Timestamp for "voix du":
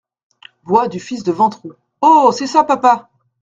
0.63-0.99